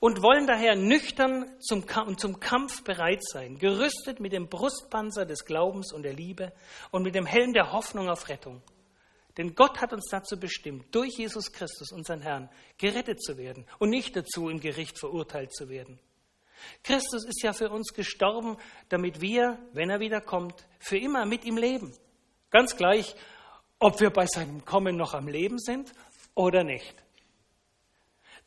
[0.01, 5.45] und wollen daher nüchtern zum, und zum Kampf bereit sein, gerüstet mit dem Brustpanzer des
[5.45, 6.53] Glaubens und der Liebe
[6.91, 8.63] und mit dem Helm der Hoffnung auf Rettung.
[9.37, 13.91] Denn Gott hat uns dazu bestimmt, durch Jesus Christus, unseren Herrn, gerettet zu werden und
[13.91, 15.99] nicht dazu, im Gericht verurteilt zu werden.
[16.83, 18.57] Christus ist ja für uns gestorben,
[18.89, 21.95] damit wir, wenn er wiederkommt, für immer mit ihm leben.
[22.51, 23.15] Ganz gleich,
[23.79, 25.93] ob wir bei seinem Kommen noch am Leben sind
[26.35, 26.95] oder nicht.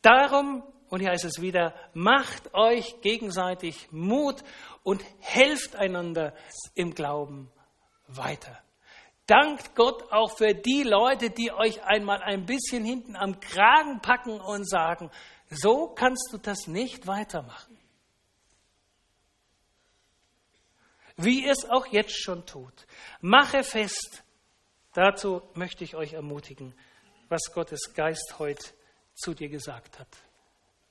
[0.02, 4.42] Darum, und hier heißt es wieder, macht euch gegenseitig Mut
[4.82, 6.34] und helft einander
[6.74, 7.50] im Glauben
[8.06, 8.58] weiter.
[9.26, 14.40] Dankt Gott auch für die Leute, die euch einmal ein bisschen hinten am Kragen packen
[14.40, 15.10] und sagen,
[15.50, 17.75] so kannst du das nicht weitermachen.
[21.16, 22.86] Wie es auch jetzt schon tut.
[23.20, 24.22] Mache fest,
[24.92, 26.74] dazu möchte ich euch ermutigen,
[27.28, 28.64] was Gottes Geist heute
[29.14, 30.08] zu dir gesagt hat.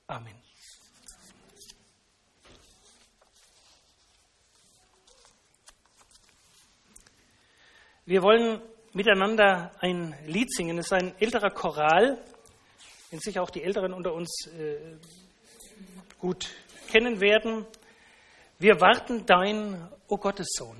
[0.08, 0.34] Amen.
[8.04, 8.60] Wir wollen
[8.92, 10.78] miteinander ein Lied singen.
[10.78, 12.22] Es ist ein älterer Choral,
[13.10, 14.96] den sich auch die Älteren unter uns äh,
[16.18, 16.48] gut
[16.88, 17.66] kennen werden.
[18.58, 19.74] Wir warten dein,
[20.08, 20.76] o oh Gottes Sohn.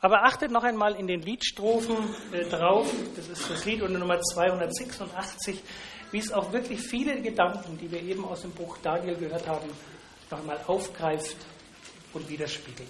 [0.00, 1.96] Aber achtet noch einmal in den Liedstrophen
[2.32, 5.62] äh, drauf, das ist das Lied unter Nummer 286,
[6.10, 9.68] wie es auch wirklich viele Gedanken, die wir eben aus dem Buch Daniel gehört haben,
[10.30, 11.36] noch einmal aufgreift
[12.14, 12.88] und widerspiegelt.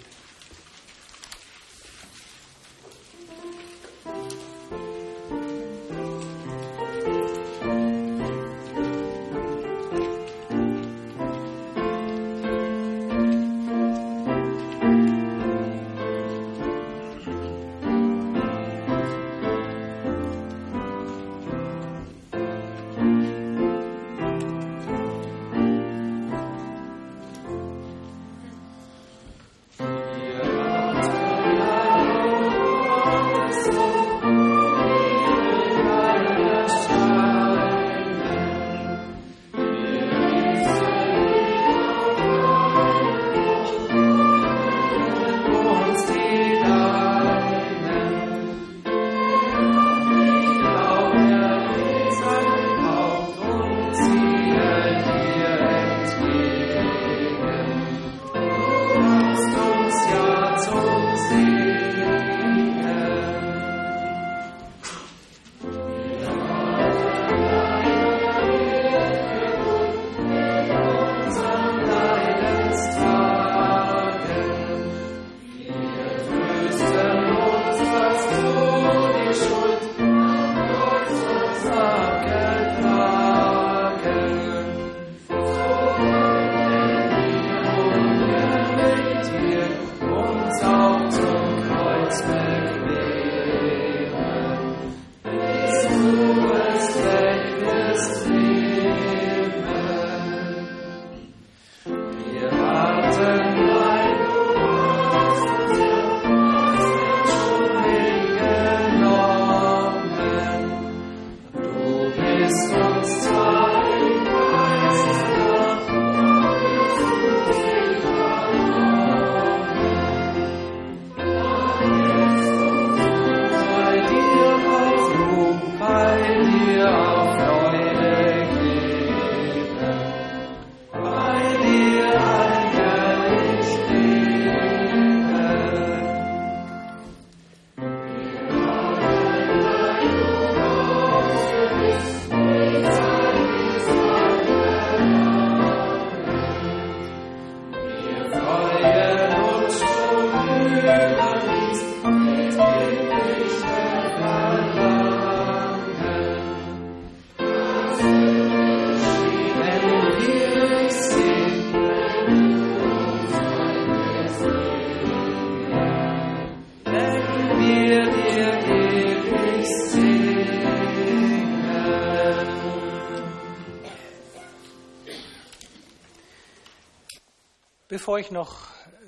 [178.07, 178.55] Bevor ich noch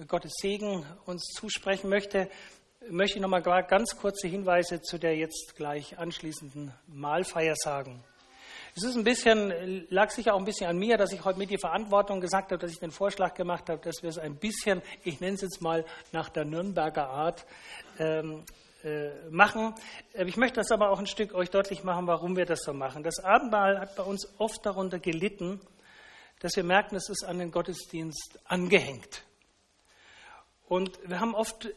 [0.10, 2.30] Gottes Segen uns zusprechen möchte,
[2.90, 8.04] möchte ich noch mal ganz kurze Hinweise zu der jetzt gleich anschließenden Mahlfeier sagen.
[8.76, 11.50] Es ist ein bisschen, lag sicher auch ein bisschen an mir, dass ich heute mit
[11.50, 14.82] die Verantwortung gesagt habe, dass ich den Vorschlag gemacht habe, dass wir es ein bisschen,
[15.06, 17.46] ich nenne es jetzt mal nach der Nürnberger Art,
[18.00, 18.44] ähm,
[18.84, 19.76] äh, machen.
[20.12, 22.74] Äh, ich möchte das aber auch ein Stück euch deutlich machen, warum wir das so
[22.74, 23.04] machen.
[23.04, 25.62] Das Abendmahl hat bei uns oft darunter gelitten,
[26.40, 29.24] dass wir merken, es ist an den Gottesdienst angehängt.
[30.68, 31.70] Und wir haben oft